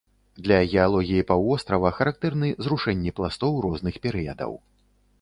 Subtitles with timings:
[0.45, 4.51] Для геалогіі паўвострава характэрны зрушэнні пластоў розных перыядаў.